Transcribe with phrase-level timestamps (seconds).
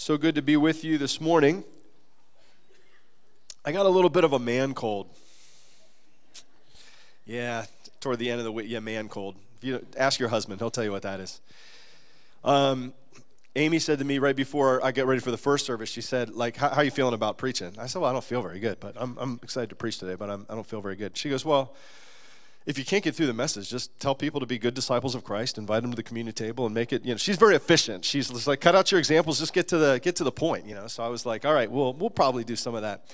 [0.00, 1.64] So good to be with you this morning.
[3.64, 5.08] I got a little bit of a man cold.
[7.26, 7.64] Yeah,
[7.98, 9.34] toward the end of the week, yeah, man cold.
[9.58, 11.40] If you ask your husband, he'll tell you what that is.
[12.44, 12.92] Um,
[13.56, 16.30] Amy said to me right before I get ready for the first service, she said,
[16.30, 17.72] like, how, how are you feeling about preaching?
[17.76, 20.14] I said, well, I don't feel very good, but I'm, I'm excited to preach today,
[20.14, 21.16] but I'm, I do not feel very good.
[21.16, 21.74] She goes, well,
[22.68, 25.24] if you can't get through the message, just tell people to be good disciples of
[25.24, 27.02] Christ, invite them to the communion table, and make it.
[27.02, 28.04] You know, she's very efficient.
[28.04, 30.66] She's like, cut out your examples, just get to the get to the point.
[30.66, 30.86] You know.
[30.86, 33.06] So I was like, all right, we'll we'll probably do some of that.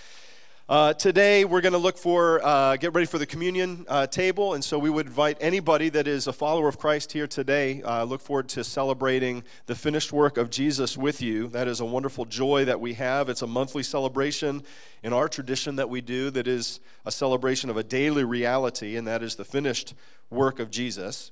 [0.67, 4.55] Uh, today, we're going to look for, uh, get ready for the communion uh, table.
[4.55, 7.83] And so we would invite anybody that is a follower of Christ here today.
[7.83, 11.49] Uh, look forward to celebrating the finished work of Jesus with you.
[11.49, 13.29] That is a wonderful joy that we have.
[13.29, 14.63] It's a monthly celebration
[15.03, 19.07] in our tradition that we do that is a celebration of a daily reality, and
[19.07, 19.93] that is the finished
[20.31, 21.31] work of Jesus.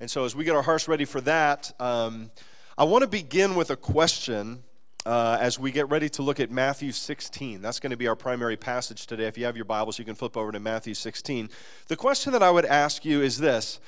[0.00, 2.32] And so as we get our hearts ready for that, um,
[2.76, 4.64] I want to begin with a question
[5.06, 7.62] uh, as we get ready to look at Matthew 16.
[7.62, 9.26] That's going to be our primary passage today.
[9.26, 11.48] If you have your Bibles, you can flip over to Matthew 16.
[11.86, 13.78] The question that I would ask you is this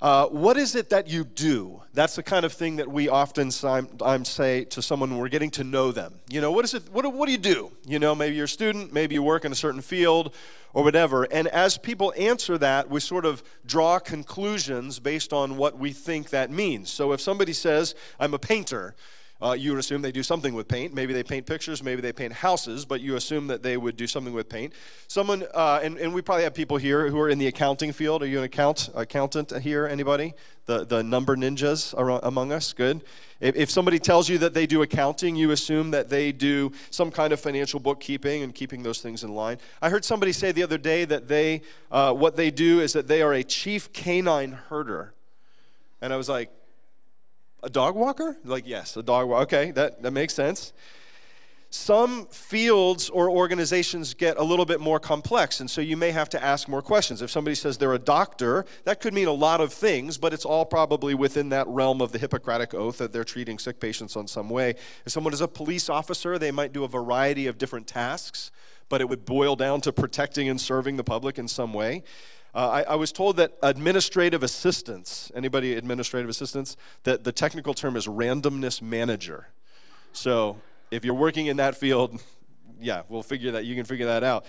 [0.00, 1.82] uh, What is it that you do?
[1.92, 5.64] That's the kind of thing that we often say to someone when we're getting to
[5.64, 6.14] know them.
[6.30, 6.84] You know, what is it?
[6.90, 7.70] What, what do you do?
[7.86, 10.34] You know, maybe you're a student, maybe you work in a certain field
[10.72, 11.24] or whatever.
[11.24, 16.30] And as people answer that, we sort of draw conclusions based on what we think
[16.30, 16.88] that means.
[16.88, 18.94] So if somebody says, I'm a painter,
[19.42, 20.94] uh, you would assume they do something with paint.
[20.94, 24.06] Maybe they paint pictures, maybe they paint houses, but you assume that they would do
[24.06, 24.72] something with paint.
[25.08, 28.22] Someone, uh, and, and we probably have people here who are in the accounting field.
[28.22, 29.86] Are you an account accountant here?
[29.86, 30.34] Anybody?
[30.66, 32.72] The the number ninjas are among us.
[32.72, 33.02] Good.
[33.40, 37.10] If, if somebody tells you that they do accounting, you assume that they do some
[37.10, 39.58] kind of financial bookkeeping and keeping those things in line.
[39.82, 43.08] I heard somebody say the other day that they uh, what they do is that
[43.08, 45.12] they are a chief canine herder,
[46.00, 46.50] and I was like
[47.64, 48.36] a dog walker?
[48.44, 49.42] Like, yes, a dog walker.
[49.44, 50.72] Okay, that, that makes sense.
[51.70, 56.28] Some fields or organizations get a little bit more complex, and so you may have
[56.28, 57.20] to ask more questions.
[57.20, 60.44] If somebody says they're a doctor, that could mean a lot of things, but it's
[60.44, 64.28] all probably within that realm of the Hippocratic Oath that they're treating sick patients on
[64.28, 64.76] some way.
[65.04, 68.52] If someone is a police officer, they might do a variety of different tasks,
[68.88, 72.04] but it would boil down to protecting and serving the public in some way.
[72.54, 77.96] Uh, I, I, was told that administrative assistants, anybody administrative assistants, that the technical term
[77.96, 79.48] is randomness manager.
[80.12, 80.60] So
[80.92, 82.22] if you're working in that field,
[82.80, 84.46] yeah, we'll figure that, you can figure that out.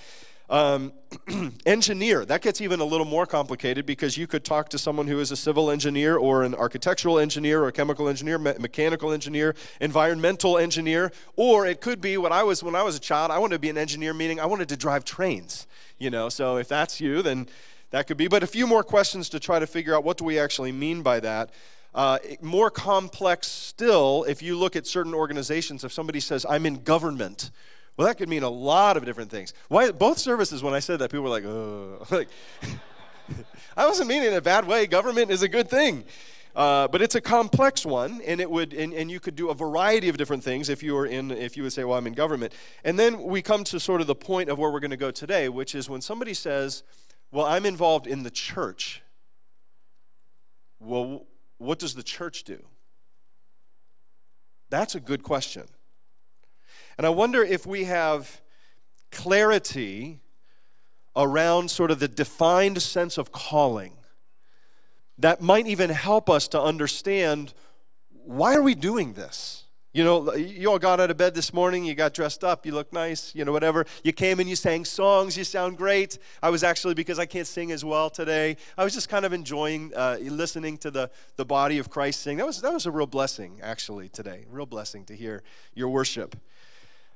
[0.48, 0.94] Um,
[1.66, 5.20] engineer, that gets even a little more complicated because you could talk to someone who
[5.20, 9.56] is a civil engineer or an architectural engineer or a chemical engineer, me- mechanical engineer,
[9.82, 13.32] environmental engineer, or it could be what I was when I was a child.
[13.32, 15.66] I wanted to be an engineer, meaning I wanted to drive trains.
[15.98, 17.48] You know, so if that's you, then
[17.92, 18.28] that could be.
[18.28, 21.02] But a few more questions to try to figure out what do we actually mean
[21.02, 21.52] by that.
[21.94, 26.84] Uh, more complex still, if you look at certain organizations, if somebody says, I'm in
[26.84, 27.52] government,
[27.96, 29.54] well, that could mean a lot of different things.
[29.70, 32.06] Why, both services, when I said that, people were like, oh.
[32.12, 32.28] like,
[33.78, 34.88] I wasn't meaning in a bad way.
[34.88, 36.04] Government is a good thing.
[36.56, 39.54] Uh, but it's a complex one, and it would, and, and you could do a
[39.54, 42.14] variety of different things if you were in, if you would say, "Well, I'm in
[42.14, 42.54] government."
[42.86, 45.12] And then we come to sort of the point of where we're going to go
[45.12, 46.84] today, which is when somebody says,
[47.36, 49.02] well, I'm involved in the church.
[50.80, 52.64] Well, what does the church do?
[54.70, 55.64] That's a good question.
[56.98, 58.40] And I wonder if we have
[59.12, 60.22] clarity
[61.14, 63.98] around sort of the defined sense of calling
[65.18, 67.54] that might even help us to understand
[68.24, 69.65] why are we doing this?
[69.96, 72.74] You know, you all got out of bed this morning, you got dressed up, you
[72.74, 73.86] look nice, you know, whatever.
[74.04, 76.20] You came and you sang songs, you sound great.
[76.44, 79.32] I was actually, because I can't sing as well today, I was just kind of
[79.32, 82.36] enjoying uh, listening to the, the body of Christ sing.
[82.36, 84.44] That was, that was a real blessing, actually, today.
[84.50, 85.44] Real blessing to hear
[85.76, 86.36] your worship.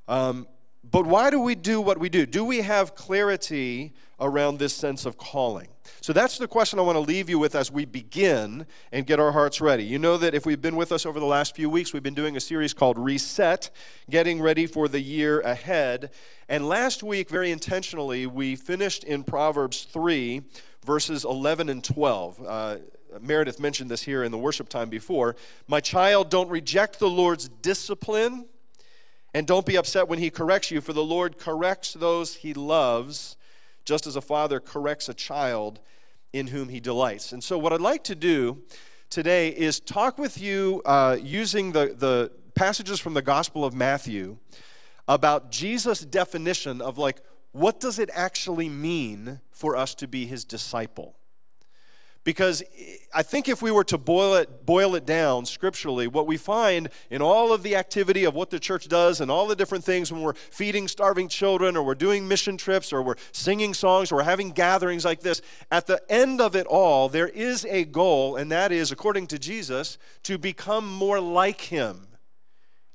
[0.07, 0.47] Um,
[0.83, 2.25] but why do we do what we do?
[2.25, 5.67] Do we have clarity around this sense of calling?
[6.01, 9.19] So that's the question I want to leave you with as we begin and get
[9.19, 9.83] our hearts ready.
[9.83, 12.13] You know that if we've been with us over the last few weeks, we've been
[12.13, 13.69] doing a series called Reset,
[14.09, 16.11] getting ready for the year ahead.
[16.47, 20.41] And last week, very intentionally, we finished in Proverbs 3,
[20.85, 22.45] verses 11 and 12.
[22.45, 22.77] Uh,
[23.19, 25.35] Meredith mentioned this here in the worship time before.
[25.67, 28.45] My child, don't reject the Lord's discipline,
[29.33, 33.37] and don't be upset when he corrects you, for the Lord corrects those he loves
[33.85, 35.79] just as a father corrects a child
[36.33, 37.31] in whom he delights.
[37.31, 38.61] And so, what I'd like to do
[39.09, 44.37] today is talk with you uh, using the, the passages from the Gospel of Matthew
[45.07, 47.21] about Jesus' definition of like,
[47.51, 51.18] what does it actually mean for us to be his disciple?
[52.29, 52.61] Because
[53.11, 56.89] I think if we were to boil it, boil it down scripturally, what we find
[57.09, 60.11] in all of the activity of what the church does and all the different things
[60.11, 64.17] when we're feeding starving children or we're doing mission trips or we're singing songs or
[64.17, 65.41] we're having gatherings like this,
[65.71, 69.39] at the end of it all, there is a goal, and that is, according to
[69.39, 72.09] Jesus, to become more like Him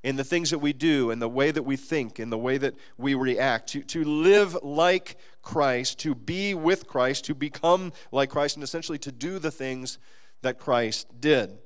[0.04, 2.56] in the things that we do, in the way that we think, in the way
[2.56, 8.30] that we react, to, to live like Christ, to be with Christ, to become like
[8.30, 9.98] Christ, and essentially to do the things
[10.42, 11.58] that Christ did.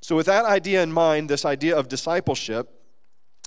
[0.00, 2.70] So, with that idea in mind, this idea of discipleship,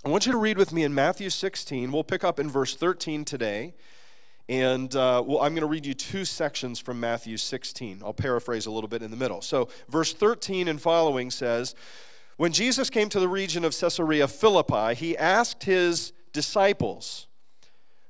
[0.05, 1.91] I want you to read with me in Matthew 16.
[1.91, 3.75] We'll pick up in verse 13 today.
[4.49, 8.01] And uh, well, I'm going to read you two sections from Matthew 16.
[8.03, 9.41] I'll paraphrase a little bit in the middle.
[9.41, 11.75] So, verse 13 and following says,
[12.37, 17.27] when Jesus came to the region of Caesarea Philippi, he asked his disciples,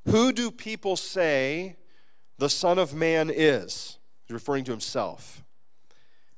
[0.05, 1.77] Who do people say
[2.37, 3.97] the Son of Man is?
[4.23, 5.43] He's referring to himself.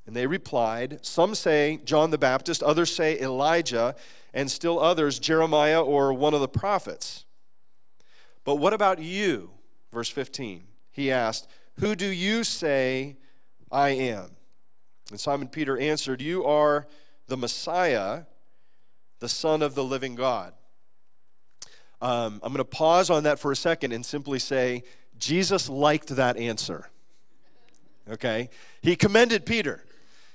[0.06, 3.94] And they replied, Some say John the Baptist, others say Elijah,
[4.34, 7.24] and still others Jeremiah or one of the prophets.
[8.44, 9.50] But what about you?
[9.92, 10.64] Verse 15.
[10.90, 11.48] He asked,
[11.80, 13.16] Who do you say
[13.72, 14.36] I am?
[15.10, 16.86] And Simon Peter answered, You are
[17.26, 18.24] the Messiah,
[19.20, 20.52] the Son of the living God.
[22.04, 24.84] Um, I'm going to pause on that for a second and simply say,
[25.18, 26.90] Jesus liked that answer.
[28.10, 28.50] Okay?
[28.82, 29.82] He commended Peter.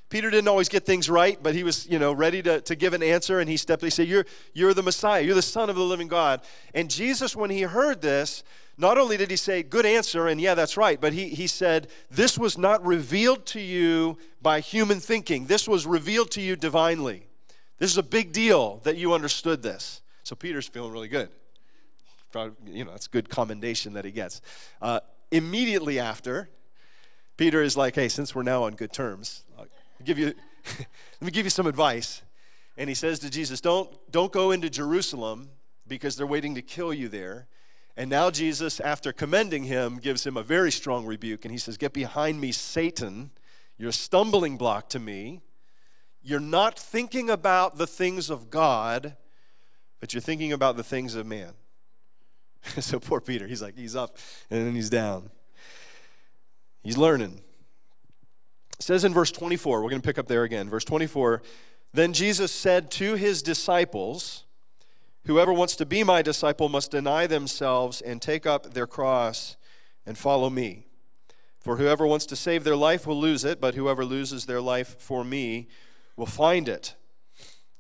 [0.10, 2.94] Peter didn't always get things right, but he was, you know, ready to, to give
[2.96, 4.26] an answer, and he stepped, he said, you're,
[4.56, 6.42] you're the Messiah, you're the Son of the living God.
[6.74, 8.44] And Jesus, when he heard this,
[8.76, 11.90] not only did he say, good answer, and yeah, that's right, but he, he said,
[12.10, 15.46] this was not revealed to you by human thinking.
[15.46, 17.28] This was revealed to you divinely.
[17.78, 20.02] This is a big deal that you understood this.
[20.24, 21.30] So Peter's feeling really good.
[22.32, 24.42] Probably, you know, that's good commendation that he gets.
[24.82, 25.00] Uh,
[25.32, 26.50] immediately after,
[27.38, 29.68] Peter is like, hey, since we're now on good terms, I'll
[30.04, 30.28] give you,
[30.66, 32.22] let me give you some advice.
[32.78, 35.50] And he says to Jesus, don't, don't go into Jerusalem
[35.88, 37.48] because they're waiting to kill you there.
[37.98, 41.44] And now Jesus, after commending him, gives him a very strong rebuke.
[41.44, 43.32] And he says, Get behind me, Satan.
[43.78, 45.42] You're a stumbling block to me.
[46.22, 49.18] You're not thinking about the things of God,
[50.00, 51.54] but you're thinking about the things of man.
[52.80, 54.18] so poor Peter, he's like, he's up
[54.50, 55.30] and then he's down.
[56.84, 57.42] He's learning.
[58.80, 60.70] It says in verse 24, we're going to pick up there again.
[60.70, 61.42] Verse 24,
[61.94, 64.46] then Jesus said to his disciples,
[65.26, 69.58] Whoever wants to be my disciple must deny themselves and take up their cross
[70.06, 70.88] and follow me.
[71.60, 75.00] For whoever wants to save their life will lose it, but whoever loses their life
[75.00, 75.68] for me
[76.16, 76.96] will find it.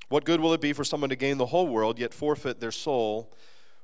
[0.09, 2.71] What good will it be for someone to gain the whole world yet forfeit their
[2.71, 3.33] soul?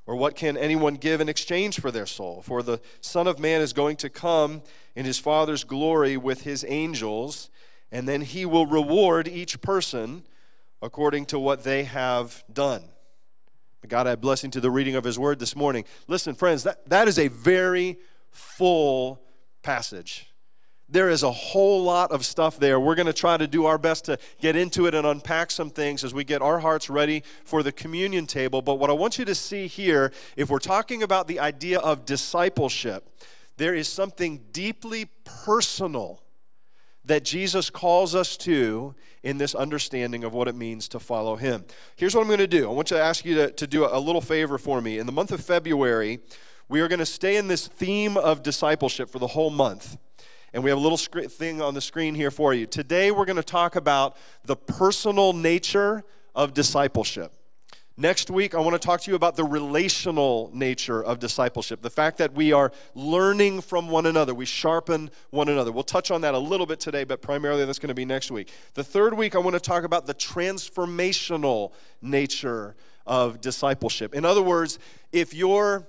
[0.08, 2.42] Or what can anyone give in exchange for their soul?
[2.44, 4.62] For the Son of Man is going to come
[4.96, 7.50] in his Father's glory with his angels,
[7.92, 10.24] and then he will reward each person
[10.82, 12.84] according to what they have done.
[13.88, 15.86] God I add blessing to the reading of His Word this morning.
[16.08, 17.98] Listen, friends, that, that is a very
[18.32, 19.22] full
[19.62, 20.28] passage.
[20.88, 22.80] There is a whole lot of stuff there.
[22.80, 25.72] We're going to try to do our best to get into it and unpack some
[25.72, 28.62] things as we get our hearts ready for the communion table.
[28.62, 32.06] But what I want you to see here, if we're talking about the idea of
[32.06, 33.10] discipleship,
[33.58, 36.22] there is something deeply personal
[37.06, 38.94] that Jesus calls us to
[39.24, 41.66] in this understanding of what it means to follow him.
[41.96, 43.86] Here's what I'm going to do I want you to ask you to, to do
[43.86, 45.00] a little favor for me.
[45.00, 46.20] In the month of February,
[46.70, 49.98] we are going to stay in this theme of discipleship for the whole month.
[50.56, 52.66] And we have a little thing on the screen here for you.
[52.66, 56.02] Today, we're going to talk about the personal nature
[56.34, 57.34] of discipleship.
[57.98, 61.90] Next week, I want to talk to you about the relational nature of discipleship, the
[61.90, 65.74] fact that we are learning from one another, we sharpen one another.
[65.74, 68.32] We'll touch on that a little bit today, but primarily that's going to be next
[68.32, 68.50] week.
[68.76, 74.16] The third week, I want to talk about the transformational nature of discipleship.
[74.16, 74.80] In other words,
[75.12, 75.86] if your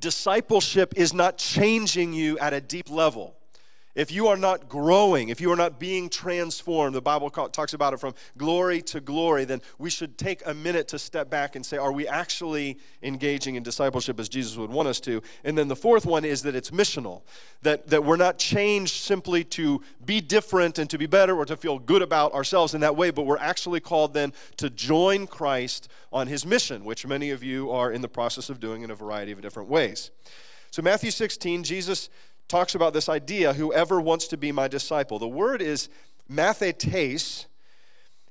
[0.00, 3.36] discipleship is not changing you at a deep level,
[3.94, 7.92] if you are not growing, if you are not being transformed, the Bible talks about
[7.92, 11.64] it from glory to glory, then we should take a minute to step back and
[11.64, 15.22] say, are we actually engaging in discipleship as Jesus would want us to?
[15.44, 17.22] And then the fourth one is that it's missional,
[17.62, 21.56] that, that we're not changed simply to be different and to be better or to
[21.56, 25.88] feel good about ourselves in that way, but we're actually called then to join Christ
[26.12, 28.94] on his mission, which many of you are in the process of doing in a
[28.94, 30.10] variety of different ways.
[30.70, 32.08] So, Matthew 16, Jesus
[32.48, 35.18] talks about this idea whoever wants to be my disciple.
[35.18, 35.88] The word is
[36.30, 37.46] mathetes,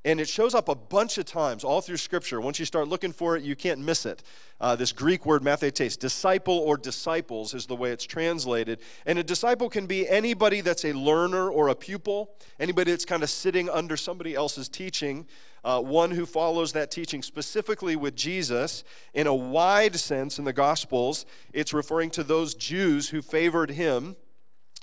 [0.04, 2.42] And it shows up a bunch of times all through Scripture.
[2.42, 4.24] Once you start looking for it, you can't miss it.
[4.60, 8.80] Uh, this Greek word, mathetes, disciple or disciples is the way it's translated.
[9.06, 13.22] And a disciple can be anybody that's a learner or a pupil, anybody that's kind
[13.22, 15.28] of sitting under somebody else's teaching,
[15.64, 18.84] uh, one who follows that teaching specifically with Jesus.
[19.14, 24.16] In a wide sense, in the Gospels, it's referring to those Jews who favored him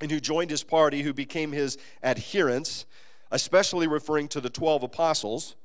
[0.01, 2.87] and who joined his party, who became his adherents
[3.31, 5.57] especially referring to the 12 apostles.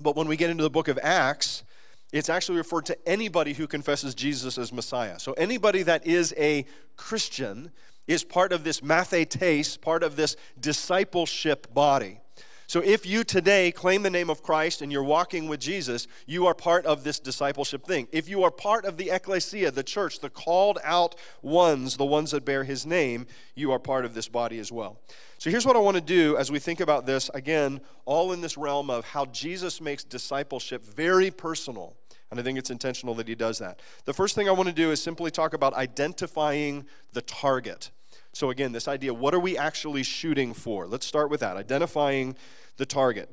[0.00, 1.64] But when we get into the book of Acts,
[2.12, 5.18] it's actually referred to anybody who confesses Jesus as Messiah.
[5.18, 6.64] So anybody that is a
[6.96, 7.72] Christian
[8.06, 12.20] is part of this mathetes, part of this discipleship body.
[12.68, 16.46] So if you today claim the name of Christ and you're walking with Jesus, you
[16.46, 18.08] are part of this discipleship thing.
[18.10, 22.32] If you are part of the ecclesia, the church, the called out ones, the ones
[22.32, 24.98] that bear his name, you are part of this body as well.
[25.38, 28.40] So here's what I want to do as we think about this, again, all in
[28.40, 31.94] this realm of how Jesus makes discipleship very personal.
[32.32, 33.80] And I think it's intentional that he does that.
[34.06, 37.90] The first thing I want to do is simply talk about identifying the target.
[38.36, 40.86] So, again, this idea what are we actually shooting for?
[40.86, 42.36] Let's start with that identifying
[42.76, 43.30] the target.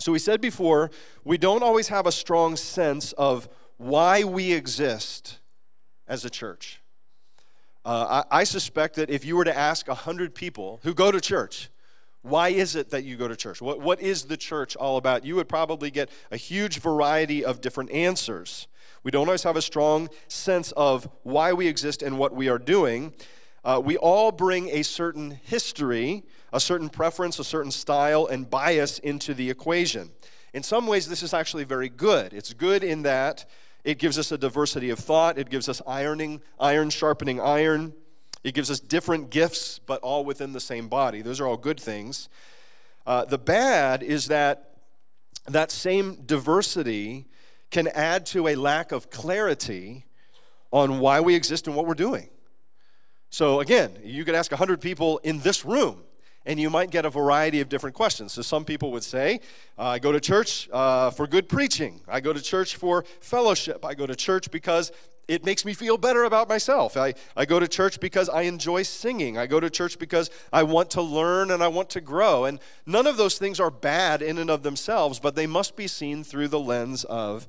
[0.00, 0.90] So, we said before,
[1.22, 5.38] we don't always have a strong sense of why we exist
[6.08, 6.80] as a church.
[7.84, 11.20] Uh, I, I suspect that if you were to ask 100 people who go to
[11.20, 11.70] church,
[12.22, 13.62] why is it that you go to church?
[13.62, 15.24] What, what is the church all about?
[15.24, 18.66] You would probably get a huge variety of different answers.
[19.04, 22.58] We don't always have a strong sense of why we exist and what we are
[22.58, 23.12] doing.
[23.64, 28.98] Uh, we all bring a certain history, a certain preference, a certain style, and bias
[29.00, 30.10] into the equation.
[30.54, 32.32] In some ways, this is actually very good.
[32.32, 33.44] It's good in that
[33.84, 37.94] it gives us a diversity of thought, it gives us ironing, iron sharpening iron.
[38.44, 41.22] It gives us different gifts, but all within the same body.
[41.22, 42.28] Those are all good things.
[43.06, 44.76] Uh, the bad is that
[45.46, 47.26] that same diversity
[47.70, 50.04] can add to a lack of clarity
[50.70, 52.28] on why we exist and what we're doing.
[53.30, 56.02] So, again, you could ask 100 people in this room,
[56.46, 58.32] and you might get a variety of different questions.
[58.32, 59.40] So, some people would say,
[59.76, 63.94] I go to church uh, for good preaching, I go to church for fellowship, I
[63.94, 64.92] go to church because
[65.28, 66.96] it makes me feel better about myself.
[66.96, 69.36] I, I go to church because I enjoy singing.
[69.36, 72.46] I go to church because I want to learn and I want to grow.
[72.46, 75.86] And none of those things are bad in and of themselves, but they must be
[75.86, 77.46] seen through the lens of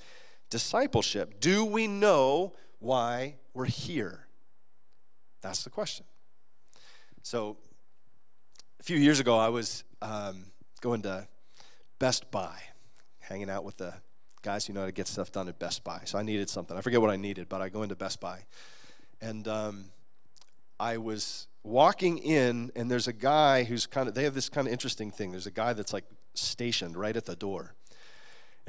[0.49, 1.39] discipleship.
[1.39, 4.27] Do we know why we're here?
[5.41, 6.05] That's the question.
[7.21, 7.57] So,
[8.79, 10.45] a few years ago, I was um,
[10.81, 11.27] going to
[11.99, 12.55] Best Buy,
[13.19, 13.93] hanging out with the
[14.41, 16.01] guys who know how to get stuff done at Best Buy.
[16.05, 16.77] So I needed something.
[16.77, 18.45] I forget what I needed, but I go into Best Buy.
[19.21, 19.85] And um,
[20.79, 24.65] I was walking in, and there's a guy who's kind of, they have this kind
[24.65, 25.31] of interesting thing.
[25.31, 26.05] There's a guy that's like
[26.35, 27.73] stationed right at the door.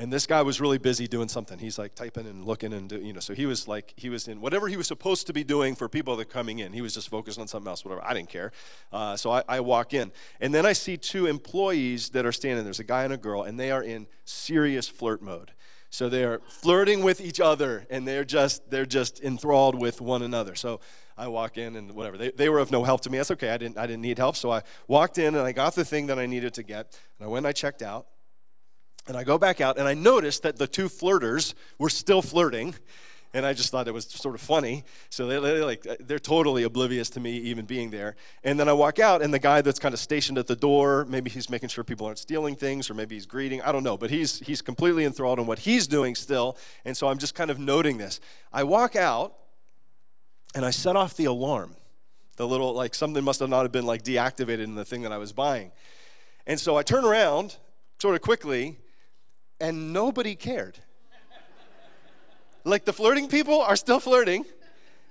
[0.00, 1.58] And this guy was really busy doing something.
[1.58, 4.28] He's like typing and looking and, do, you know, so he was like, he was
[4.28, 6.72] in whatever he was supposed to be doing for people that are coming in.
[6.72, 8.02] He was just focused on something else, whatever.
[8.02, 8.50] I didn't care.
[8.90, 10.10] Uh, so I, I walk in.
[10.40, 12.64] And then I see two employees that are standing.
[12.64, 15.52] There's a guy and a girl, and they are in serious flirt mode.
[15.90, 20.54] So they're flirting with each other, and they're just, they're just enthralled with one another.
[20.54, 20.80] So
[21.18, 22.16] I walk in and whatever.
[22.16, 23.18] They, they were of no help to me.
[23.18, 23.50] That's okay.
[23.50, 24.36] I didn't, I didn't need help.
[24.36, 26.98] So I walked in and I got the thing that I needed to get.
[27.18, 28.06] And I went and I checked out.
[29.06, 32.74] And I go back out and I noticed that the two flirters were still flirting.
[33.32, 34.82] And I just thought it was sort of funny.
[35.08, 38.16] So they, they like uh, they're totally oblivious to me even being there.
[38.42, 41.06] And then I walk out, and the guy that's kind of stationed at the door,
[41.08, 43.62] maybe he's making sure people aren't stealing things, or maybe he's greeting.
[43.62, 46.56] I don't know, but he's he's completely enthralled in what he's doing still.
[46.84, 48.18] And so I'm just kind of noting this.
[48.52, 49.32] I walk out,
[50.52, 51.76] and I set off the alarm.
[52.36, 55.12] The little like something must have not have been like deactivated in the thing that
[55.12, 55.70] I was buying.
[56.48, 57.58] And so I turn around
[58.00, 58.78] sort of quickly
[59.60, 60.78] and nobody cared.
[62.64, 64.44] like the flirting people are still flirting.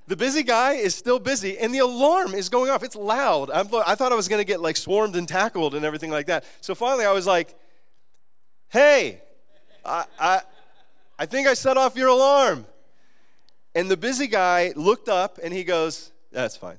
[0.07, 2.81] The busy guy is still busy, and the alarm is going off.
[2.83, 3.51] It's loud.
[3.51, 6.25] I'm, i thought I was going to get like swarmed and tackled and everything like
[6.25, 6.45] that.
[6.61, 7.55] So finally, I was like,
[8.69, 9.21] "Hey,
[9.85, 10.41] I, I,
[11.19, 12.65] I think I set off your alarm."
[13.75, 16.77] And the busy guy looked up and he goes, "That's fine."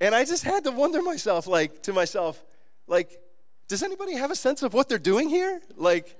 [0.00, 2.42] and I just had to wonder myself, like to myself,
[2.88, 3.20] like
[3.68, 5.60] does anybody have a sense of what they're doing here?
[5.76, 6.16] Like,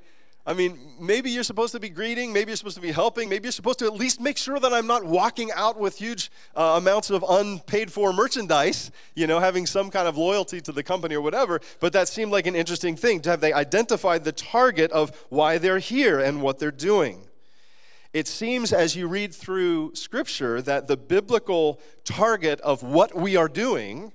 [0.48, 3.46] I mean, maybe you're supposed to be greeting, maybe you're supposed to be helping, maybe
[3.46, 6.74] you're supposed to at least make sure that I'm not walking out with huge uh,
[6.76, 11.16] amounts of unpaid for merchandise, you know, having some kind of loyalty to the company
[11.16, 11.60] or whatever.
[11.80, 15.58] But that seemed like an interesting thing to have they identified the target of why
[15.58, 17.22] they're here and what they're doing.
[18.12, 23.48] It seems as you read through Scripture that the biblical target of what we are
[23.48, 24.12] doing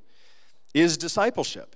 [0.73, 1.75] is discipleship.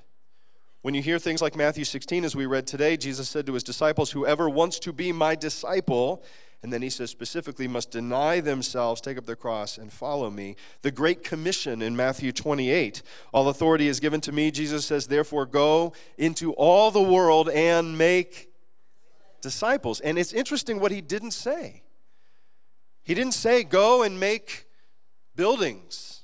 [0.86, 3.64] When you hear things like Matthew 16, as we read today, Jesus said to his
[3.64, 6.24] disciples, Whoever wants to be my disciple,
[6.62, 10.56] and then he says specifically, must deny themselves, take up their cross, and follow me.
[10.84, 13.02] The Great Commission in Matthew 28
[13.34, 14.52] All authority is given to me.
[14.52, 18.52] Jesus says, Therefore, go into all the world and make
[19.42, 20.02] disciples.
[20.02, 21.82] And it's interesting what he didn't say.
[23.02, 24.68] He didn't say, Go and make
[25.36, 26.22] buildings.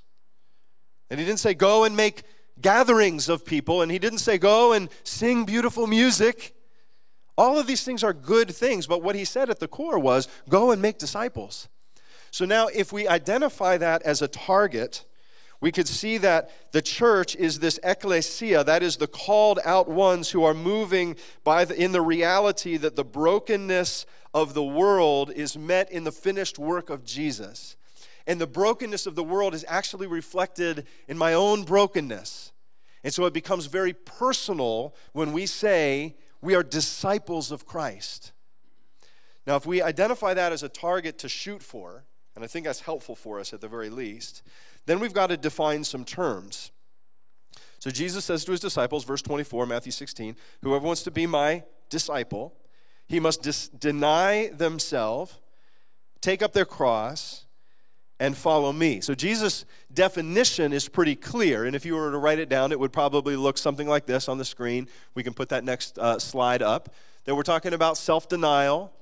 [1.10, 2.22] And he didn't say, Go and make
[2.62, 6.53] gatherings of people, and he didn't say, go and sing beautiful music.
[7.38, 10.27] All of these things are good things, but what he said at the core was,
[10.50, 11.68] go and make disciples.
[12.30, 15.06] So now, if we identify that as a target,
[15.60, 20.32] we could see that the church is this ecclesia, that is the called out ones
[20.32, 25.58] who are moving by the, in the reality that the brokenness of the world is
[25.58, 27.75] met in the finished work of Jesus.
[28.27, 32.51] And the brokenness of the world is actually reflected in my own brokenness.
[33.03, 38.31] And so it becomes very personal when we say we are disciples of Christ.
[39.47, 42.81] Now, if we identify that as a target to shoot for, and I think that's
[42.81, 44.43] helpful for us at the very least,
[44.85, 46.71] then we've got to define some terms.
[47.79, 51.63] So Jesus says to his disciples, verse 24, Matthew 16, whoever wants to be my
[51.89, 52.53] disciple,
[53.07, 55.39] he must dis- deny themselves,
[56.21, 57.45] take up their cross,
[58.21, 59.01] and follow me.
[59.01, 61.65] So Jesus' definition is pretty clear.
[61.65, 64.29] And if you were to write it down, it would probably look something like this
[64.29, 64.87] on the screen.
[65.15, 66.93] We can put that next uh, slide up.
[67.25, 68.93] That we're talking about self denial,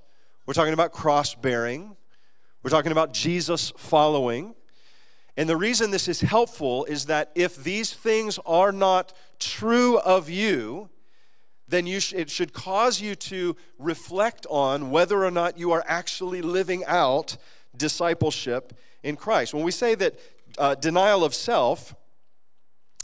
[0.45, 1.97] we're talking about cross bearing,
[2.63, 4.55] we're talking about Jesus following.
[5.35, 10.29] And the reason this is helpful is that if these things are not true of
[10.29, 10.89] you,
[11.67, 15.83] then you sh- it should cause you to reflect on whether or not you are
[15.87, 17.35] actually living out
[17.75, 19.53] discipleship in Christ.
[19.53, 20.19] When we say that
[20.57, 21.95] uh, denial of self,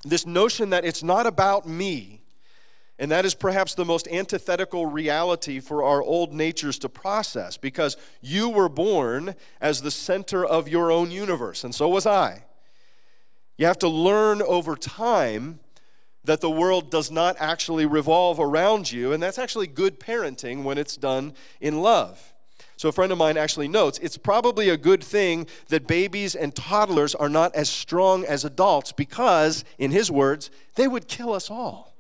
[0.03, 2.21] this notion that it's not about me,
[2.97, 7.97] and that is perhaps the most antithetical reality for our old natures to process because
[8.21, 12.43] you were born as the center of your own universe, and so was I.
[13.57, 15.59] You have to learn over time
[16.23, 20.77] that the world does not actually revolve around you, and that's actually good parenting when
[20.77, 22.33] it's done in love.
[22.77, 26.53] So, a friend of mine actually notes it's probably a good thing that babies and
[26.53, 31.49] toddlers are not as strong as adults because, in his words, they would kill us
[31.49, 31.93] all.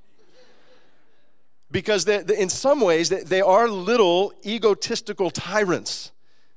[1.71, 6.11] Because they, in some ways, they are little egotistical tyrants.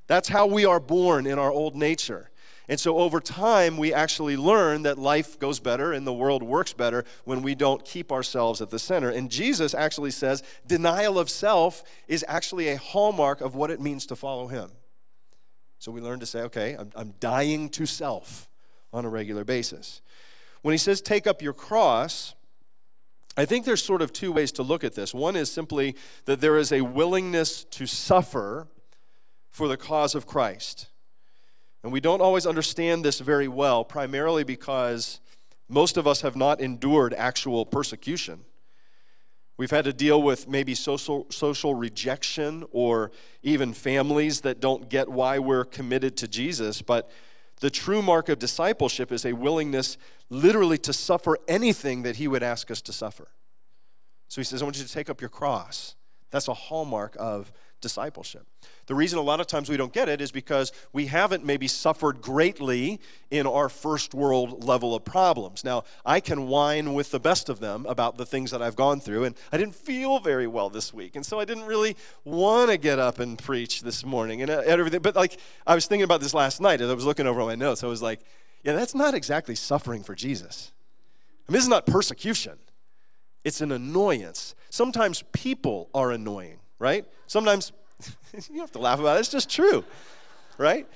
[0.07, 2.28] That's how we are born in our old nature.
[2.69, 6.75] And so over time, we actually learn that life goes better and the world works
[6.75, 9.09] better when we don't keep ourselves at the center.
[9.09, 14.05] And Jesus actually says denial of self is actually a hallmark of what it means
[14.07, 14.71] to follow him.
[15.79, 18.49] So we learn to say, okay, I'm, I'm dying to self
[18.93, 20.03] on a regular basis.
[20.61, 22.35] When he says take up your cross,
[23.37, 25.15] I think there's sort of two ways to look at this.
[25.15, 25.95] One is simply
[26.27, 28.67] that there is a willingness to suffer
[29.49, 30.89] for the cause of Christ.
[31.83, 35.21] And we don't always understand this very well, primarily because
[35.69, 38.45] most of us have not endured actual persecution.
[39.59, 43.11] We've had to deal with maybe social, social rejection or
[43.43, 46.81] even families that don't get why we're committed to Jesus.
[46.81, 47.11] But
[47.61, 49.99] the true mark of discipleship is a willingness
[50.31, 53.29] literally to suffer anything that He would ask us to suffer.
[54.29, 55.97] So He says, I want you to take up your cross.
[56.31, 58.47] That's a hallmark of discipleship.
[58.87, 61.69] The reason a lot of times we don't get it is because we haven't maybe
[61.69, 65.65] suffered greatly in our first world level of problems.
[65.65, 69.01] Now, I can whine with the best of them about the things that I've gone
[69.01, 71.17] through, and I didn't feel very well this week.
[71.17, 74.63] And so I didn't really want to get up and preach this morning and uh,
[74.65, 75.03] everything.
[75.03, 77.55] But like, I was thinking about this last night as I was looking over my
[77.55, 77.85] notes.
[77.85, 78.21] I was like,
[78.63, 80.73] yeah, that's not exactly suffering for Jesus.
[81.49, 82.59] I mean, this is not persecution,
[83.45, 84.55] it's an annoyance.
[84.71, 87.05] Sometimes people are annoying right?
[87.27, 87.73] Sometimes,
[88.51, 89.85] you have to laugh about it, it's just true,
[90.57, 90.87] right?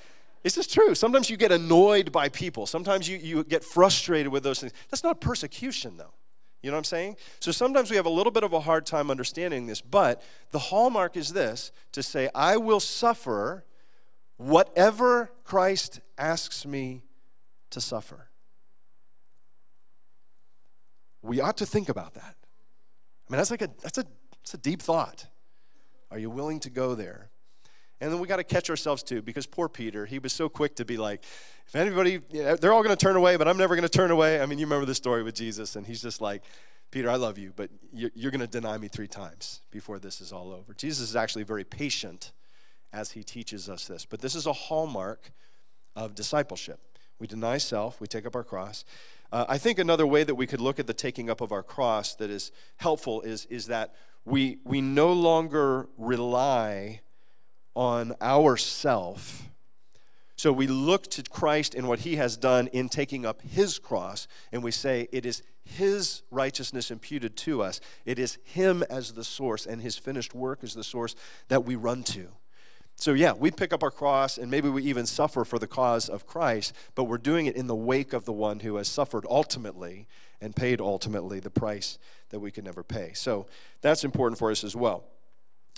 [0.44, 0.94] It's just true.
[0.94, 2.66] Sometimes you get annoyed by people.
[2.66, 4.72] Sometimes you, you get frustrated with those things.
[4.90, 6.14] That's not persecution, though.
[6.62, 7.16] You know what I'm saying?
[7.40, 10.58] So sometimes we have a little bit of a hard time understanding this, but the
[10.58, 13.64] hallmark is this to say, I will suffer
[14.36, 17.02] whatever Christ asks me
[17.70, 18.28] to suffer.
[21.20, 22.36] We ought to think about that.
[23.28, 24.04] I mean, that's like a that's a
[24.40, 25.26] that's a deep thought.
[26.12, 27.30] Are you willing to go there?
[28.00, 30.76] And then we got to catch ourselves too, because poor Peter, he was so quick
[30.76, 31.24] to be like,
[31.66, 34.40] if anybody, they're all going to turn away, but I'm never going to turn away.
[34.40, 36.42] I mean, you remember the story with Jesus, and he's just like,
[36.90, 40.32] Peter, I love you, but you're going to deny me three times before this is
[40.32, 40.74] all over.
[40.74, 42.32] Jesus is actually very patient
[42.92, 44.04] as he teaches us this.
[44.04, 45.30] But this is a hallmark
[45.96, 46.80] of discipleship.
[47.18, 48.84] We deny self, we take up our cross.
[49.32, 51.62] Uh, I think another way that we could look at the taking up of our
[51.62, 53.94] cross that is helpful is, is that
[54.26, 57.00] we, we no longer rely
[57.74, 59.48] on ourself.
[60.36, 64.28] So we look to Christ and what he has done in taking up his cross,
[64.52, 67.80] and we say it is his righteousness imputed to us.
[68.04, 71.14] It is him as the source, and his finished work is the source
[71.48, 72.28] that we run to.
[72.96, 76.08] So, yeah, we pick up our cross and maybe we even suffer for the cause
[76.08, 79.26] of Christ, but we're doing it in the wake of the one who has suffered
[79.28, 80.06] ultimately
[80.40, 81.98] and paid ultimately the price
[82.30, 83.12] that we could never pay.
[83.14, 83.46] So,
[83.80, 85.04] that's important for us as well.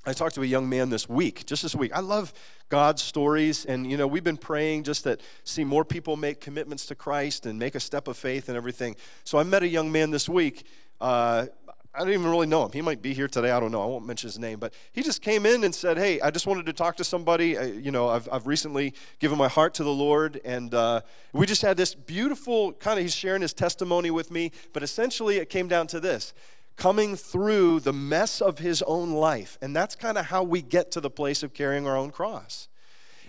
[0.07, 1.91] I talked to a young man this week, just this week.
[1.95, 2.35] I love
[2.69, 6.85] God's stories, and you know, we've been praying just that see more people make commitments
[6.87, 8.97] to Christ and make a step of faith and everything.
[9.25, 10.67] So I met a young man this week.
[11.01, 11.47] Uh,
[11.95, 12.73] I don't even really know him.
[12.73, 13.53] He might be here today.
[13.53, 13.81] I don't know.
[13.81, 16.45] I won't mention his name, but he just came in and said, "Hey, I just
[16.45, 17.57] wanted to talk to somebody.
[17.57, 21.03] I, you know, I've, I've recently given my heart to the Lord, and uh,
[21.33, 23.05] we just had this beautiful kind of.
[23.05, 26.35] He's sharing his testimony with me, but essentially, it came down to this:
[26.75, 30.91] coming through the mess of his own life, and that's kind of how we get
[30.93, 32.69] to the place of carrying our own cross.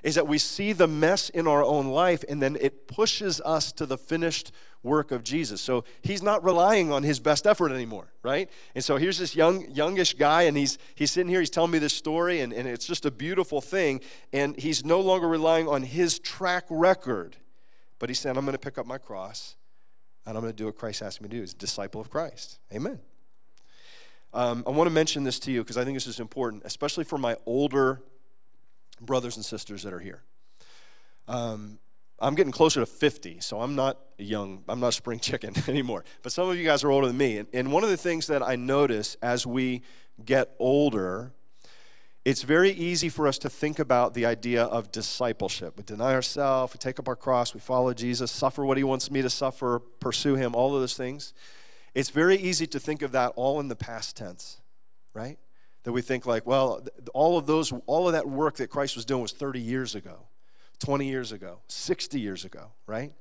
[0.06, 3.72] Is that we see the mess in our own life, and then it pushes us
[3.72, 4.52] to the finished
[4.84, 5.62] work of Jesus.
[5.62, 8.48] So he's not relying on his best effort anymore, right?
[8.76, 11.80] And so here's this young, youngish guy, and he's he's sitting here, he's telling me
[11.80, 14.00] this story, and, and it's just a beautiful thing.
[14.32, 17.36] And he's no longer relying on his track record,
[17.98, 19.56] but he said, I'm gonna pick up my cross
[20.28, 22.60] and I'm gonna do what Christ asked me to do, is disciple of Christ.
[22.72, 23.00] Amen.
[24.36, 27.06] Um, I want to mention this to you because I think this is important, especially
[27.06, 28.04] for my older
[29.02, 30.24] brothers and sisters that are here.
[31.28, 31.80] Um,
[32.20, 36.06] I'm getting closer to 50, so I'm not young, I'm not a spring chicken anymore.
[36.24, 37.38] But some of you guys are older than me.
[37.38, 39.82] And, and one of the things that I notice as we
[40.24, 41.34] get older,
[42.24, 45.78] it's very easy for us to think about the idea of discipleship.
[45.78, 49.12] We deny ourselves, we take up our cross, we follow Jesus, suffer what he wants
[49.12, 51.34] me to suffer, pursue him, all of those things.
[51.94, 54.62] It's very easy to think of that all in the past tense,
[55.14, 55.38] right?
[55.86, 59.06] That we think like, well, all of those, all of that work that Christ was
[59.06, 60.28] doing was 30 years ago.
[60.80, 63.14] 20 years ago, 60 years ago, right?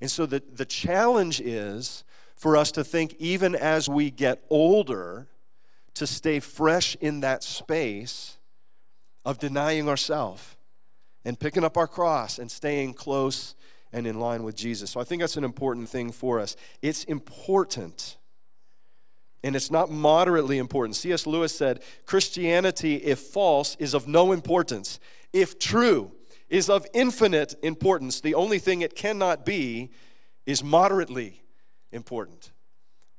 [0.00, 2.04] And so the, the challenge is
[2.36, 5.26] for us to think, even as we get older,
[5.94, 8.36] to stay fresh in that space
[9.24, 10.56] of denying ourselves
[11.24, 13.56] and picking up our cross and staying close
[13.92, 14.90] and in line with Jesus.
[14.90, 16.56] So I think that's an important thing for us.
[16.82, 18.17] It's important.
[19.44, 20.96] And it's not moderately important.
[20.96, 21.26] C.S.
[21.26, 24.98] Lewis said Christianity, if false, is of no importance.
[25.32, 26.12] If true,
[26.48, 28.20] is of infinite importance.
[28.20, 29.90] The only thing it cannot be
[30.46, 31.42] is moderately
[31.92, 32.52] important.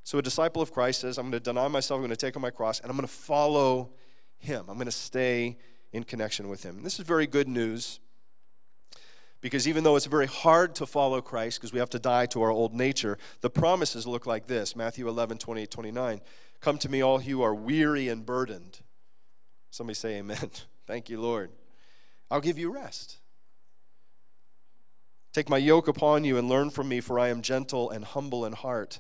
[0.04, 2.36] So a disciple of Christ says, I'm going to deny myself, I'm going to take
[2.36, 3.92] on my cross, and I'm going to follow
[4.38, 4.66] him.
[4.68, 5.58] I'm going to stay
[5.92, 6.78] in connection with him.
[6.78, 8.00] And this is very good news
[9.42, 12.42] because even though it's very hard to follow Christ because we have to die to
[12.42, 16.22] our old nature, the promises look like this Matthew 11, 28, 29.
[16.60, 18.80] Come to me, all you who are weary and burdened.
[19.72, 20.50] Somebody say, Amen.
[20.88, 21.52] Thank you, Lord.
[22.32, 23.18] I'll give you rest.
[25.34, 28.46] Take my yoke upon you and learn from me, for I am gentle and humble
[28.46, 29.00] in heart.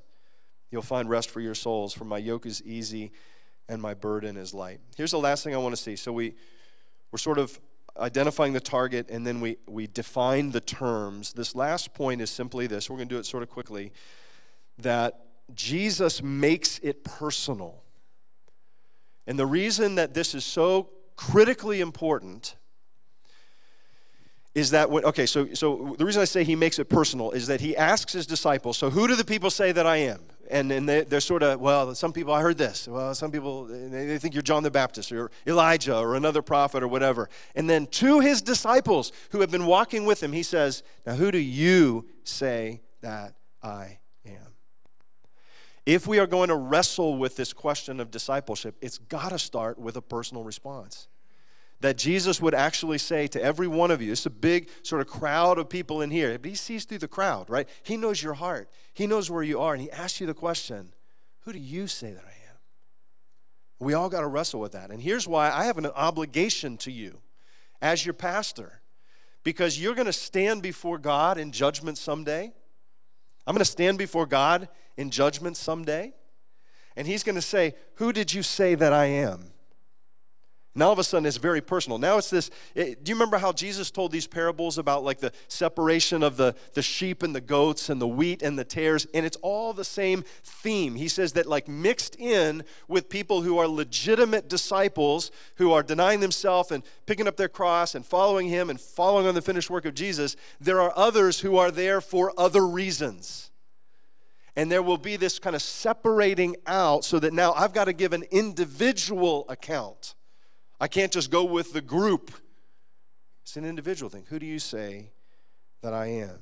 [0.71, 3.12] You'll find rest for your souls, for my yoke is easy
[3.67, 4.80] and my burden is light.
[4.95, 5.95] Here's the last thing I want to see.
[5.95, 6.36] So we,
[7.12, 7.60] we're sort of
[7.97, 11.34] identifying the target and then we, we define the terms.
[11.34, 13.91] This last point is simply this we're going to do it sort of quickly
[14.78, 17.84] that Jesus makes it personal.
[19.28, 22.56] And the reason that this is so critically important
[24.56, 27.47] is that when, okay, so, so the reason I say he makes it personal is
[27.47, 30.21] that he asks his disciples, so who do the people say that I am?
[30.49, 32.88] And, and they, are sort of, well, some people, I heard this.
[32.88, 36.88] Well, some people, they think you're John the Baptist or Elijah or another prophet or
[36.88, 37.29] whatever.
[37.55, 41.31] And then to his disciples who have been walking with him, he says, now who
[41.31, 44.55] do you say that I am?
[45.85, 49.77] If we are going to wrestle with this question of discipleship, it's got to start
[49.77, 51.09] with a personal response
[51.82, 55.08] that Jesus would actually say to every one of you, it's a big sort of
[55.08, 57.70] crowd of people in here, but he sees through the crowd, right?
[57.84, 60.94] He knows your heart, he knows where you are, and he asks you the question
[61.42, 62.58] Who do you say that I am?
[63.80, 64.92] We all got to wrestle with that.
[64.92, 67.20] And here's why I have an obligation to you
[67.82, 68.82] as your pastor,
[69.44, 72.52] because you're going to stand before God in judgment someday.
[73.48, 76.13] I'm going to stand before God in judgment someday.
[76.98, 79.54] And he's going to say, Who did you say that I am?
[80.75, 81.97] Now all of a sudden it's very personal.
[81.97, 82.51] Now it's this.
[82.75, 86.55] It, do you remember how Jesus told these parables about like the separation of the,
[86.73, 89.08] the sheep and the goats and the wheat and the tares?
[89.13, 90.95] And it's all the same theme.
[90.95, 96.19] He says that like mixed in with people who are legitimate disciples who are denying
[96.19, 99.86] themselves and picking up their cross and following him and following on the finished work
[99.86, 103.49] of Jesus, there are others who are there for other reasons.
[104.55, 107.93] And there will be this kind of separating out so that now I've got to
[107.93, 110.15] give an individual account.
[110.80, 112.32] I can't just go with the group.
[113.44, 114.26] It's an individual thing.
[114.30, 115.12] Who do you say
[115.82, 116.39] that I am?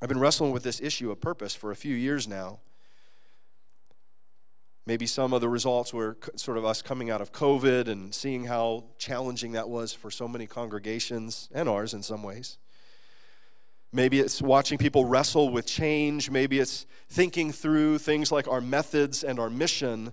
[0.00, 2.58] I've been wrestling with this issue of purpose for a few years now.
[4.84, 8.44] Maybe some of the results were sort of us coming out of COVID and seeing
[8.44, 12.58] how challenging that was for so many congregations and ours in some ways.
[13.92, 16.30] Maybe it's watching people wrestle with change.
[16.30, 20.12] Maybe it's thinking through things like our methods and our mission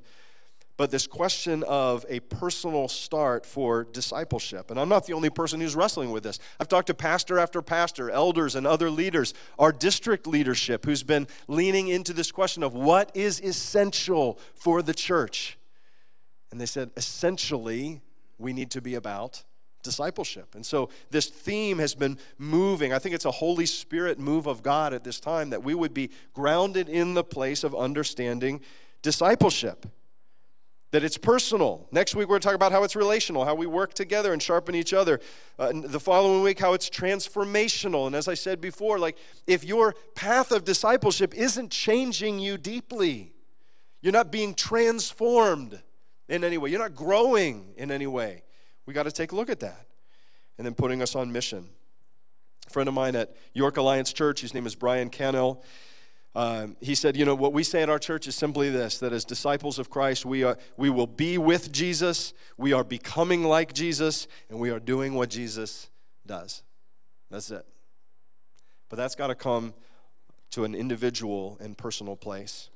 [0.80, 4.72] but this question of a personal start for discipleship.
[4.72, 6.40] And I'm not the only person who's wrestling with this.
[6.58, 11.28] I've talked to pastor after pastor, elders, and other leaders, our district leadership, who's been
[11.50, 15.58] leaning into this question of what is essential for the church.
[16.50, 18.00] And they said, essentially,
[18.38, 19.44] we need to be about
[19.84, 20.56] discipleship.
[20.56, 22.94] And so this theme has been moving.
[22.94, 25.94] I think it's a Holy Spirit move of God at this time that we would
[25.94, 28.62] be grounded in the place of understanding
[29.02, 29.86] discipleship
[30.92, 31.88] that it's personal.
[31.92, 34.42] Next week, we're going to talk about how it's relational, how we work together and
[34.42, 35.20] sharpen each other.
[35.58, 38.08] Uh, the following week, how it's transformational.
[38.08, 43.34] And as I said before, like if your path of discipleship isn't changing you deeply,
[44.02, 45.80] you're not being transformed
[46.28, 48.44] in any way, you're not growing in any way,
[48.86, 49.86] we got to take a look at that.
[50.58, 51.70] And then putting us on mission.
[52.68, 55.64] A friend of mine at York Alliance Church, his name is Brian Cannell.
[56.36, 59.14] Um, he said, You know, what we say at our church is simply this that
[59.14, 63.74] as disciples of Christ, we, are, we will be with Jesus, we are becoming like
[63.74, 65.90] Jesus, and we are doing what Jesus
[66.26, 66.64] does.
[67.32, 67.66] That's it.
[68.90, 69.74] But that's got to come
[70.52, 72.70] to an individual and personal place.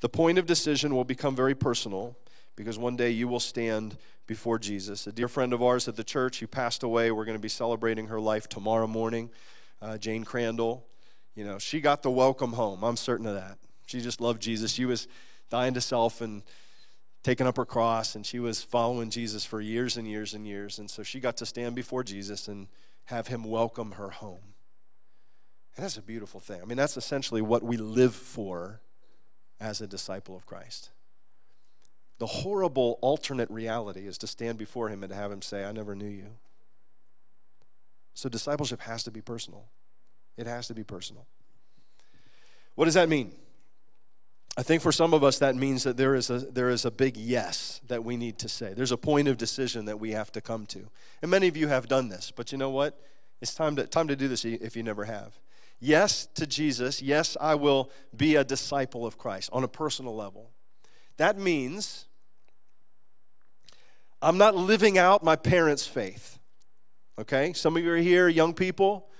[0.00, 2.16] The point of decision will become very personal
[2.56, 5.06] because one day you will stand before Jesus.
[5.06, 7.48] A dear friend of ours at the church who passed away, we're going to be
[7.48, 9.30] celebrating her life tomorrow morning,
[9.80, 10.86] uh, Jane Crandall.
[11.36, 12.82] You know, she got the welcome home.
[12.82, 13.58] I'm certain of that.
[13.84, 14.72] She just loved Jesus.
[14.72, 15.06] She was
[15.50, 16.42] dying to self and
[17.22, 20.78] taking up her cross, and she was following Jesus for years and years and years.
[20.78, 22.68] And so she got to stand before Jesus and
[23.04, 24.54] have him welcome her home.
[25.76, 26.62] And that's a beautiful thing.
[26.62, 28.80] I mean, that's essentially what we live for
[29.60, 30.90] as a disciple of Christ.
[32.18, 35.72] The horrible alternate reality is to stand before him and to have him say, I
[35.72, 36.28] never knew you.
[38.14, 39.66] So discipleship has to be personal.
[40.36, 41.26] It has to be personal.
[42.74, 43.32] What does that mean?
[44.58, 46.90] I think for some of us, that means that there is, a, there is a
[46.90, 48.72] big yes that we need to say.
[48.72, 50.88] There's a point of decision that we have to come to.
[51.20, 52.98] And many of you have done this, but you know what?
[53.42, 55.38] It's time to, time to do this if you never have.
[55.78, 57.02] Yes to Jesus.
[57.02, 60.50] Yes, I will be a disciple of Christ on a personal level.
[61.18, 62.06] That means
[64.22, 66.38] I'm not living out my parents' faith.
[67.18, 67.52] Okay?
[67.52, 69.10] Some of you are here, young people.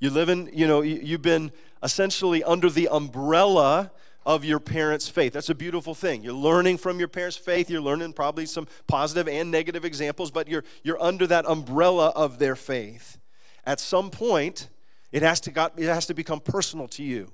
[0.00, 1.52] You live in, you know, you've been
[1.82, 3.90] essentially under the umbrella
[4.26, 5.32] of your parents' faith.
[5.32, 6.22] That's a beautiful thing.
[6.22, 7.68] You're learning from your parents' faith.
[7.68, 12.38] You're learning probably some positive and negative examples, but you're, you're under that umbrella of
[12.38, 13.18] their faith.
[13.64, 14.68] At some point,
[15.12, 17.30] it has, to got, it has to become personal to you.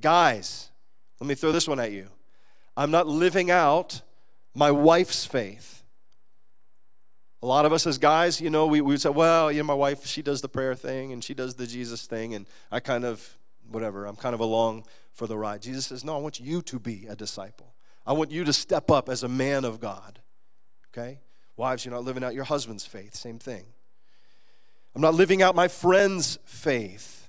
[0.00, 0.70] Guys,
[1.20, 2.08] let me throw this one at you.
[2.76, 4.00] I'm not living out
[4.54, 5.81] my wife's faith.
[7.42, 9.64] A lot of us as guys, you know, we, we would say, well, you know,
[9.64, 12.78] my wife, she does the prayer thing and she does the Jesus thing, and I
[12.78, 13.36] kind of,
[13.68, 15.60] whatever, I'm kind of along for the ride.
[15.60, 17.74] Jesus says, no, I want you to be a disciple.
[18.06, 20.20] I want you to step up as a man of God.
[20.90, 21.18] Okay?
[21.56, 23.14] Wives, you're not living out your husband's faith.
[23.14, 23.64] Same thing.
[24.94, 27.28] I'm not living out my friend's faith.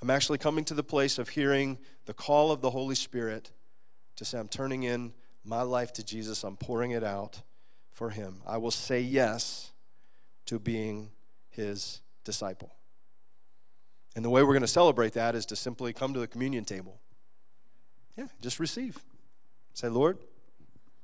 [0.00, 3.50] I'm actually coming to the place of hearing the call of the Holy Spirit
[4.16, 5.12] to say, I'm turning in
[5.44, 7.42] my life to Jesus, I'm pouring it out
[7.94, 8.42] for him.
[8.46, 9.70] I will say yes
[10.46, 11.12] to being
[11.48, 12.74] his disciple.
[14.14, 16.64] And the way we're going to celebrate that is to simply come to the communion
[16.64, 17.00] table.
[18.16, 18.98] Yeah, just receive.
[19.72, 20.18] Say, Lord,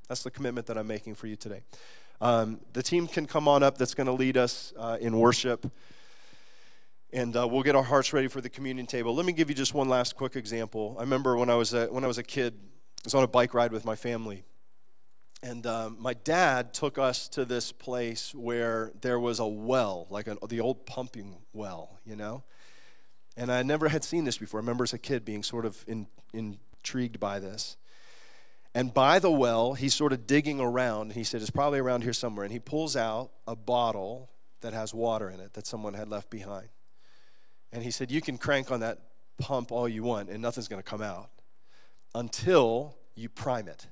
[0.08, 1.62] that's the commitment that I'm making for you today.
[2.20, 5.70] Um, the team can come on up that's going to lead us uh, in worship.
[7.12, 9.14] And uh, we'll get our hearts ready for the communion table.
[9.14, 10.96] Let me give you just one last quick example.
[10.98, 13.28] I remember when I was a, when I was a kid, I was on a
[13.28, 14.44] bike ride with my family.
[15.42, 20.26] And um, my dad took us to this place where there was a well, like
[20.26, 22.44] a, the old pumping well, you know?
[23.36, 24.60] And I never had seen this before.
[24.60, 27.78] I remember as a kid being sort of in, intrigued by this.
[28.74, 31.02] And by the well, he's sort of digging around.
[31.02, 32.44] And he said, It's probably around here somewhere.
[32.44, 36.28] And he pulls out a bottle that has water in it that someone had left
[36.28, 36.68] behind.
[37.72, 38.98] And he said, You can crank on that
[39.38, 41.30] pump all you want, and nothing's going to come out
[42.14, 43.86] until you prime it,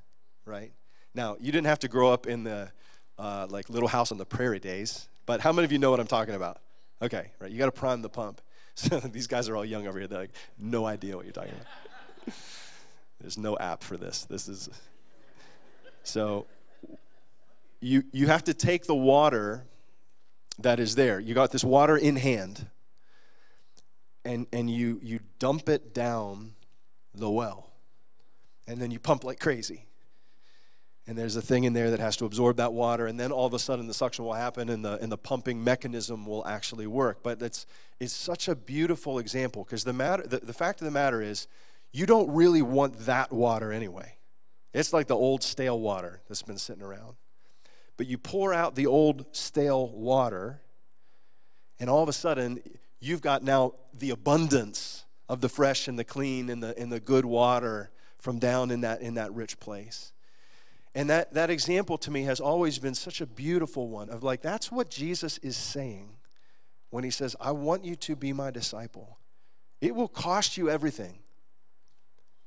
[0.44, 0.72] right?
[1.18, 2.70] Now, you didn't have to grow up in the
[3.18, 5.98] uh, like little house on the prairie days, but how many of you know what
[5.98, 6.60] I'm talking about?
[7.02, 8.40] Okay, right, you got to prime the pump.
[8.76, 10.06] So these guys are all young over here.
[10.06, 12.36] They're like, no idea what you're talking about.
[13.20, 14.24] There's no app for this.
[14.26, 14.68] This is
[16.04, 16.46] so
[17.80, 19.64] you you have to take the water
[20.60, 21.18] that is there.
[21.18, 22.68] You got this water in hand,
[24.24, 26.54] and and you you dump it down
[27.12, 27.72] the well,
[28.68, 29.87] and then you pump like crazy
[31.08, 33.46] and there's a thing in there that has to absorb that water and then all
[33.46, 36.86] of a sudden the suction will happen and the and the pumping mechanism will actually
[36.86, 37.22] work.
[37.22, 37.66] But it's
[37.98, 41.48] it's such a beautiful example because the matter the, the fact of the matter is
[41.92, 44.16] you don't really want that water anyway.
[44.74, 47.16] It's like the old stale water that's been sitting around.
[47.96, 50.60] But you pour out the old stale water
[51.80, 52.60] and all of a sudden
[53.00, 57.00] you've got now the abundance of the fresh and the clean and the and the
[57.00, 60.12] good water from down in that in that rich place
[60.98, 64.42] and that, that example to me has always been such a beautiful one of like,
[64.42, 66.16] that's what Jesus is saying
[66.90, 69.16] when he says, I want you to be my disciple.
[69.80, 71.20] It will cost you everything.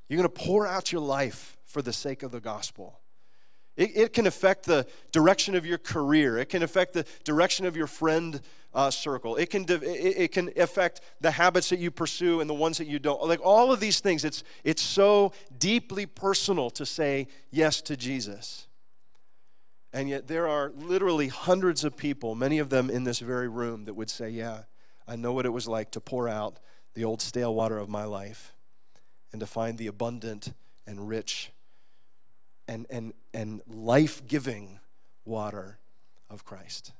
[0.09, 2.99] You're going to pour out your life for the sake of the gospel.
[3.77, 6.37] It, it can affect the direction of your career.
[6.37, 8.41] It can affect the direction of your friend
[8.73, 9.36] uh, circle.
[9.36, 12.88] It can, it, it can affect the habits that you pursue and the ones that
[12.88, 13.21] you don't.
[13.27, 18.67] Like all of these things, it's, it's so deeply personal to say yes to Jesus.
[19.93, 23.86] And yet, there are literally hundreds of people, many of them in this very room,
[23.86, 24.63] that would say, Yeah,
[25.05, 26.60] I know what it was like to pour out
[26.93, 28.53] the old stale water of my life
[29.34, 30.53] and to find the abundant
[30.88, 31.51] and rich
[32.69, 34.79] and, and, and life giving
[35.25, 35.77] water
[36.29, 36.93] of Christ.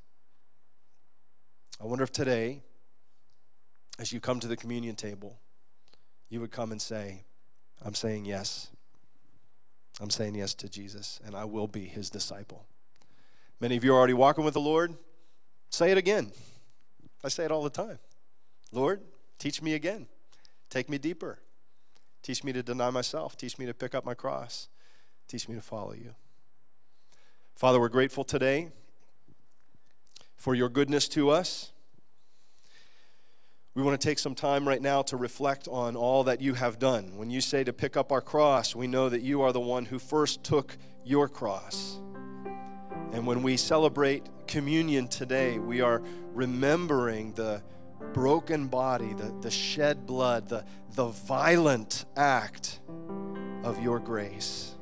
[1.82, 2.62] I wonder if today,
[3.98, 5.40] as you come to the communion table,
[6.30, 7.24] you would come and say,
[7.84, 8.70] I'm saying yes.
[10.00, 12.66] I'm saying yes to Jesus, and I will be his disciple.
[13.60, 14.96] Many of you are already walking with the Lord.
[15.72, 16.32] Say it again.
[17.24, 17.98] I say it all the time.
[18.72, 19.02] Lord,
[19.40, 20.06] teach me again.
[20.70, 21.40] Take me deeper.
[22.22, 23.36] Teach me to deny myself.
[23.36, 24.70] Teach me to pick up my cross.
[25.28, 26.14] Teach me to follow you.
[27.56, 28.70] Father, we're grateful today
[30.36, 31.71] for your goodness to us.
[33.74, 36.78] We want to take some time right now to reflect on all that you have
[36.78, 37.16] done.
[37.16, 39.86] When you say to pick up our cross, we know that you are the one
[39.86, 41.98] who first took your cross.
[43.14, 46.02] And when we celebrate communion today, we are
[46.34, 47.64] remembering the
[48.12, 52.82] broken body, the, the shed blood, the, the violent act
[53.64, 54.76] of your grace.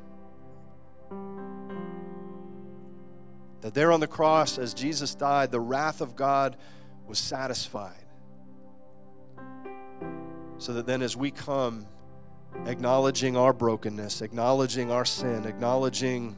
[3.61, 6.57] That there on the cross, as Jesus died, the wrath of God
[7.05, 8.08] was satisfied.
[10.59, 11.87] So that then, as we come,
[12.65, 16.35] acknowledging our brokenness, acknowledging our sin, acknowledging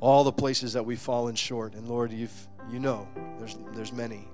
[0.00, 4.28] all the places that we've fallen short, and Lord, you've you know there's there's many.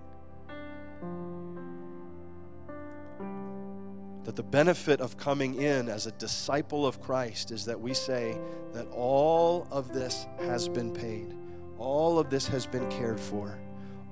[4.25, 8.37] That the benefit of coming in as a disciple of Christ is that we say
[8.73, 11.35] that all of this has been paid.
[11.79, 13.59] All of this has been cared for.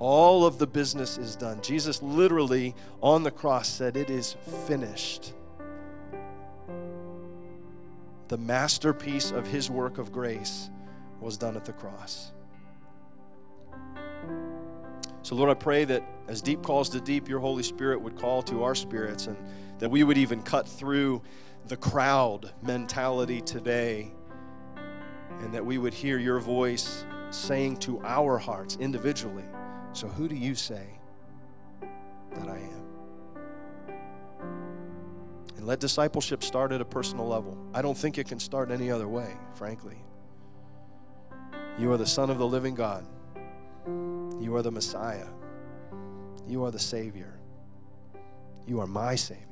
[0.01, 1.61] All of the business is done.
[1.61, 4.35] Jesus literally on the cross said, It is
[4.67, 5.35] finished.
[8.29, 10.71] The masterpiece of his work of grace
[11.21, 12.33] was done at the cross.
[15.23, 18.43] So, Lord, I pray that as deep calls to deep, your Holy Spirit would call
[18.45, 19.37] to our spirits and
[19.81, 21.21] that we would even cut through
[21.67, 24.13] the crowd mentality today
[25.41, 29.45] and that we would hear your voice saying to our hearts individually,
[29.93, 30.87] So, who do you say
[32.35, 32.85] that I am?
[35.57, 37.59] And let discipleship start at a personal level.
[37.75, 39.99] I don't think it can start any other way, frankly.
[41.79, 43.05] You are the Son of the living God,
[44.41, 45.27] you are the Messiah,
[46.47, 47.39] you are the Savior,
[48.67, 49.47] you are my Savior.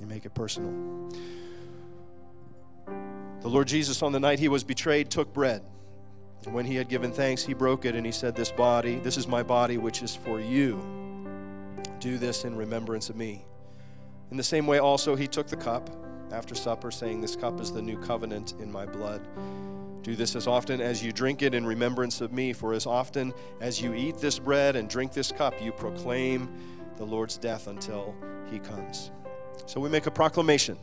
[0.00, 0.72] You make it personal.
[3.40, 5.62] The Lord Jesus, on the night he was betrayed, took bread.
[6.50, 9.28] When he had given thanks, he broke it and he said, This body, this is
[9.28, 10.82] my body, which is for you.
[12.00, 13.44] Do this in remembrance of me.
[14.30, 15.88] In the same way, also, he took the cup
[16.32, 19.26] after supper, saying, This cup is the new covenant in my blood.
[20.02, 23.32] Do this as often as you drink it in remembrance of me, for as often
[23.60, 26.52] as you eat this bread and drink this cup, you proclaim
[26.96, 28.14] the Lord's death until
[28.50, 29.12] he comes.
[29.66, 30.76] So we make a proclamation.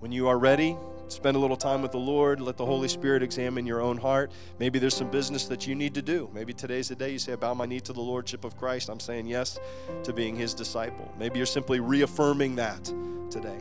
[0.00, 0.76] When you are ready,
[1.12, 2.40] spend a little time with the Lord.
[2.40, 4.32] Let the Holy Spirit examine your own heart.
[4.58, 6.30] Maybe there's some business that you need to do.
[6.32, 8.88] Maybe today's the day you say, I bow my knee to the Lordship of Christ.
[8.88, 9.58] I'm saying yes
[10.04, 11.12] to being his disciple.
[11.18, 12.84] Maybe you're simply reaffirming that
[13.30, 13.58] today.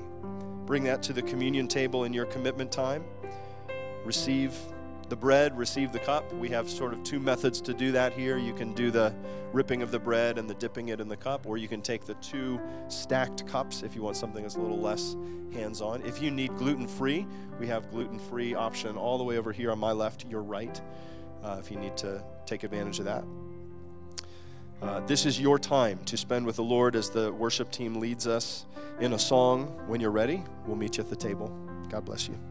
[0.66, 3.04] Bring that to the communion table in your commitment time.
[4.06, 4.56] Receive
[5.12, 6.32] the bread, receive the cup.
[6.36, 8.38] We have sort of two methods to do that here.
[8.38, 9.14] You can do the
[9.52, 12.06] ripping of the bread and the dipping it in the cup, or you can take
[12.06, 15.18] the two stacked cups if you want something that's a little less
[15.52, 16.02] hands on.
[16.04, 17.28] If you need gluten free,
[17.60, 20.80] we have gluten free option all the way over here on my left, your right,
[21.44, 23.26] uh, if you need to take advantage of that.
[24.82, 28.28] Uh, this is your time to spend with the Lord as the worship team leads
[28.28, 28.66] us
[29.02, 29.66] in a song.
[29.88, 31.50] When you're ready, we'll meet you at the table.
[31.90, 32.51] God bless you.